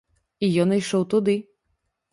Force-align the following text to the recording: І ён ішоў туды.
І 0.47 0.49
ён 0.63 0.73
ішоў 0.79 1.07
туды. 1.15 1.39